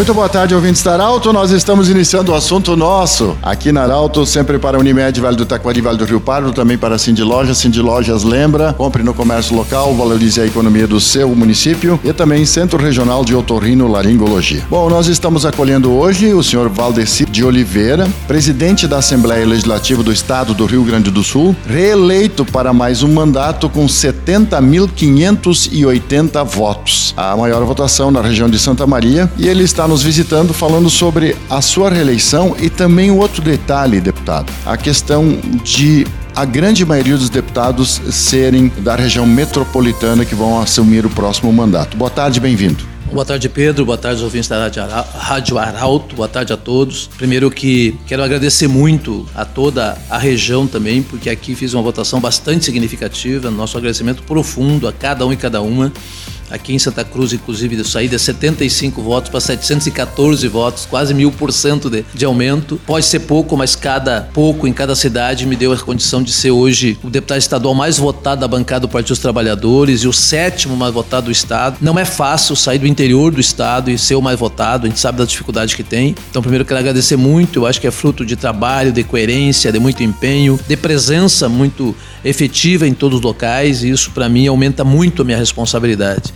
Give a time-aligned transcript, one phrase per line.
[0.00, 1.30] Muito boa tarde, ouvintes da Arauto.
[1.30, 5.82] Nós estamos iniciando o assunto nosso aqui na Arauto, sempre para Unimed, Vale do Taquari,
[5.82, 7.58] Vale do Rio Pardo, também para a Cindy Lojas.
[7.58, 12.46] Cindy Lojas lembra, compre no comércio local, valorize a economia do seu município e também
[12.46, 14.62] Centro Regional de Otorrino Laringologia.
[14.70, 20.10] Bom, nós estamos acolhendo hoje o senhor Valdeci de Oliveira, presidente da Assembleia Legislativa do
[20.10, 27.12] Estado do Rio Grande do Sul, reeleito para mais um mandato com 70.580 votos.
[27.18, 31.36] A maior votação na região de Santa Maria e ele está nos visitando falando sobre
[31.50, 37.16] a sua reeleição e também um outro detalhe, deputado, a questão de a grande maioria
[37.16, 41.96] dos deputados serem da região metropolitana que vão assumir o próximo mandato.
[41.96, 42.84] Boa tarde, bem-vindo.
[43.12, 43.84] Boa tarde, Pedro.
[43.84, 44.70] Boa tarde, ouvintes da
[45.12, 46.14] Rádio Arauto.
[46.14, 47.10] Boa tarde a todos.
[47.18, 52.20] Primeiro que quero agradecer muito a toda a região também, porque aqui fiz uma votação
[52.20, 53.50] bastante significativa.
[53.50, 55.92] Nosso agradecimento profundo a cada um e cada uma.
[56.50, 61.52] Aqui em Santa Cruz, inclusive, de saída 75 votos para 714 votos, quase mil por
[61.52, 62.80] cento de aumento.
[62.86, 66.50] Pode ser pouco, mas cada pouco em cada cidade me deu a condição de ser
[66.50, 70.76] hoje o deputado estadual mais votado da bancada do Partido dos Trabalhadores e o sétimo
[70.76, 71.76] mais votado do Estado.
[71.80, 75.00] Não é fácil sair do interior do Estado e ser o mais votado, a gente
[75.00, 76.14] sabe da dificuldade que tem.
[76.30, 79.78] Então, primeiro, quero agradecer muito, eu acho que é fruto de trabalho, de coerência, de
[79.78, 81.94] muito empenho, de presença muito
[82.24, 86.32] efetiva em todos os locais e isso, para mim, aumenta muito a minha responsabilidade.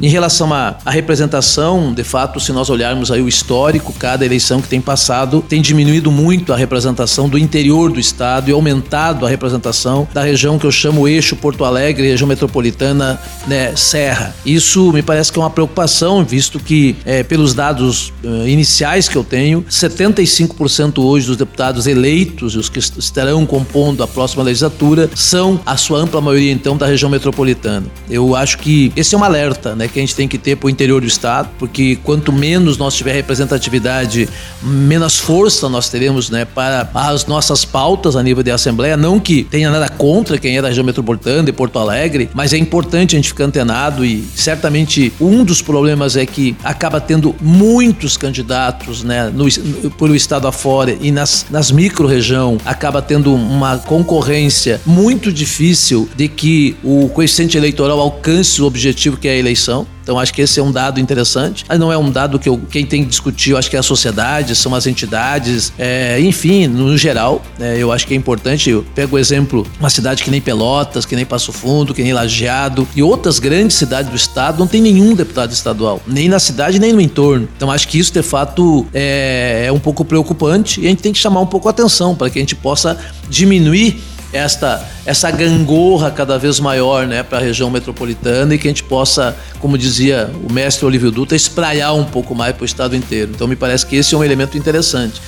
[0.00, 4.60] Em relação à, à, representação, de fato, se nós olharmos aí o histórico, cada eleição
[4.60, 9.28] que tem passado tem diminuído muito a representação do interior do estado e aumentado a
[9.28, 14.34] representação da região que eu chamo eixo Porto Alegre, região metropolitana né, Serra.
[14.44, 19.16] Isso me parece que é uma preocupação, visto que, é, pelos dados uh, iniciais que
[19.16, 25.08] eu tenho, 75% hoje dos deputados eleitos e os que estarão compondo a próxima legislatura
[25.14, 27.86] são, a sua ampla maioria, então, da região metropolitana.
[28.10, 30.66] Eu acho que esse é um alerta né, que a gente tem que ter para
[30.66, 34.28] o interior do estado, porque quanto menos nós tiver representatividade,
[34.62, 38.96] menos força nós teremos, né, para as nossas pautas a nível de assembleia.
[38.96, 42.58] Não que tenha nada contra quem é da região metropolitana de Porto Alegre, mas é
[42.58, 48.16] importante a gente ficar antenado e certamente um dos problemas é que acaba tendo muitos
[48.16, 49.46] candidatos, né, no,
[49.92, 56.28] por o estado afora e nas, nas micro-região acaba tendo uma concorrência muito difícil de
[56.28, 59.75] que o coeficiente eleitoral alcance o objetivo que é a eleição.
[60.02, 61.64] Então acho que esse é um dado interessante.
[61.68, 63.78] Mas não é um dado que eu, quem tem que discutir, eu acho que é
[63.80, 68.70] a sociedade, são as entidades, é, enfim, no geral, é, eu acho que é importante.
[68.70, 72.12] Eu pego o exemplo, uma cidade que nem Pelotas, que nem Passo Fundo, que nem
[72.12, 76.78] Lajeado e outras grandes cidades do estado não tem nenhum deputado estadual, nem na cidade
[76.78, 77.48] nem no entorno.
[77.56, 81.12] Então acho que isso de fato é, é um pouco preocupante e a gente tem
[81.12, 82.96] que chamar um pouco a atenção para que a gente possa
[83.28, 84.00] diminuir
[84.32, 88.84] esta, essa gangorra cada vez maior né, para a região metropolitana e que a gente
[88.84, 93.32] possa, como dizia o mestre Olívio Dutra, espraiar um pouco mais para o estado inteiro.
[93.34, 95.20] Então me parece que esse é um elemento interessante.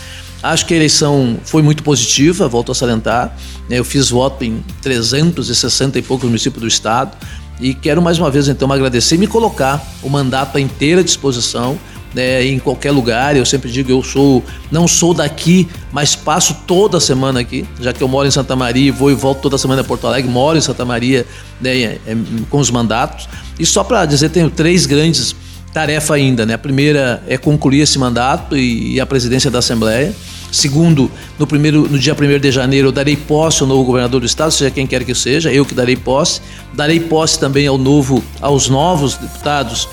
[0.42, 3.36] Acho que a eleição foi muito positiva, volto a salientar.
[3.69, 7.16] Né, eu fiz voto em 360 e poucos municípios do estado
[7.60, 11.78] e quero mais uma vez então agradecer e me colocar o mandato à inteira disposição
[12.15, 13.37] né, em qualquer lugar.
[13.37, 18.03] Eu sempre digo, eu sou não sou daqui, mas passo toda semana aqui, já que
[18.03, 20.61] eu moro em Santa Maria, vou e volto toda semana a Porto Alegre, moro em
[20.61, 21.27] Santa Maria
[21.61, 22.17] né, é, é,
[22.51, 23.29] com os mandatos.
[23.59, 25.35] E só para dizer, tenho três grandes
[25.73, 26.47] tarefas ainda.
[26.47, 26.55] Né?
[26.55, 30.15] A primeira é concluir esse mandato e, e a presidência da Assembleia.
[30.51, 34.27] Segundo, no, primeiro, no dia 1 de janeiro, eu darei posse ao novo governador do
[34.27, 36.41] estado, seja quem quer que seja, eu que darei posse.
[36.73, 39.89] Darei posse também ao novo, aos novos deputados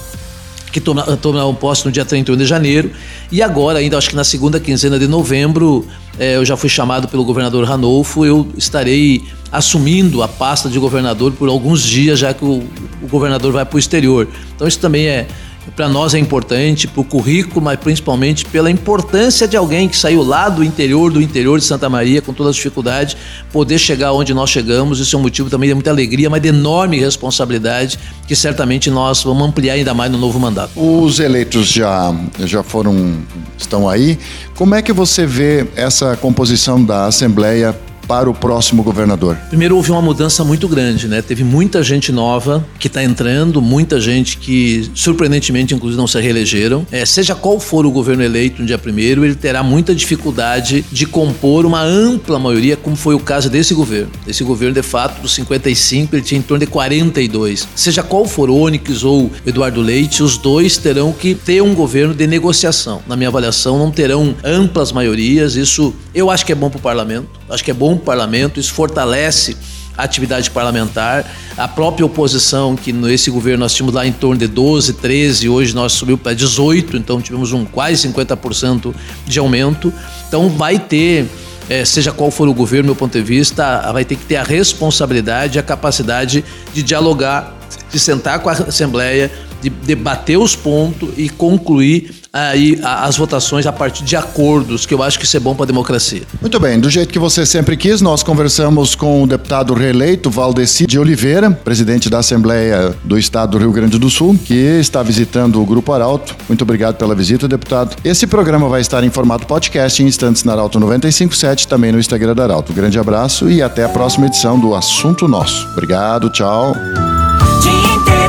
[0.75, 2.91] que tomaram posse no dia 31 de janeiro.
[3.31, 5.88] E agora, ainda acho que na segunda quinzena de novembro,
[6.19, 11.31] é, eu já fui chamado pelo governador Ranolfo, eu estarei assumindo a pasta de governador
[11.31, 12.61] por alguns dias, já que o,
[13.02, 14.28] o governador vai para o exterior.
[14.53, 15.28] Então isso também é,
[15.76, 20.23] para nós é importante, para o currículo, mas principalmente pela importância de alguém que saiu
[20.23, 23.17] lá do interior, do interior de Santa Maria, com todas as dificuldades,
[23.52, 25.00] poder chegar onde nós chegamos.
[25.00, 29.23] Isso é um motivo também de muita alegria, mas de enorme responsabilidade, que certamente nós
[29.23, 30.72] vamos ampliar ainda mais no novo mandato.
[30.76, 33.18] Os eleitos já, já foram,
[33.58, 34.18] estão aí.
[34.56, 37.76] Como é que você vê essa composição da Assembleia
[38.07, 39.37] para o próximo governador?
[39.49, 41.22] Primeiro, houve uma mudança muito grande, né?
[41.22, 46.85] Teve muita gente nova que está entrando, muita gente que, surpreendentemente, inclusive, não se reelegeram.
[46.91, 51.05] É, seja qual for o governo eleito no dia primeiro, ele terá muita dificuldade de
[51.05, 54.11] compor uma ampla maioria, como foi o caso desse governo.
[54.28, 57.67] Esse governo, de fato, dos 55, ele tinha em torno de 42.
[57.75, 62.28] Seja qual for Onyx ou Eduardo Leite, os dois terão que ter um governo de
[62.28, 63.01] negociação.
[63.08, 65.55] Na minha avaliação, não terão amplas maiorias.
[65.55, 67.28] Isso eu acho que é bom para o parlamento.
[67.49, 68.59] Acho que é bom o parlamento.
[68.59, 69.56] Isso fortalece
[69.97, 71.26] a atividade parlamentar,
[71.58, 75.74] a própria oposição, que nesse governo nós tínhamos lá em torno de 12, 13, hoje
[75.74, 78.94] nós subiu para 18, então tivemos um quase 50%
[79.26, 79.94] de aumento.
[80.28, 81.28] Então vai ter,
[81.70, 84.44] é, seja qual for o governo, meu ponto de vista, vai ter que ter a
[84.44, 86.44] responsabilidade, a capacidade
[86.74, 87.56] de dialogar,
[87.92, 93.72] de sentar com a Assembleia, de debater os pontos e concluir aí as votações a
[93.72, 96.23] partir de acordos, que eu acho que isso é bom para a democracia.
[96.41, 100.85] Muito bem, do jeito que você sempre quis, nós conversamos com o deputado reeleito Valdeci
[100.85, 105.61] de Oliveira, presidente da Assembleia do Estado do Rio Grande do Sul, que está visitando
[105.61, 106.35] o Grupo Arauto.
[106.49, 107.96] Muito obrigado pela visita, deputado.
[108.03, 112.35] Esse programa vai estar em formato podcast em instantes na Arauto 957, também no Instagram
[112.35, 112.73] da Arauto.
[112.73, 115.66] Grande abraço e até a próxima edição do Assunto Nosso.
[115.72, 116.75] Obrigado, tchau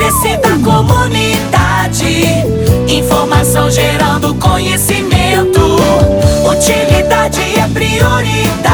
[0.07, 2.45] crescer da comunidade.
[2.89, 5.61] Informação gerando conhecimento.
[6.49, 8.66] Utilidade é prioridade.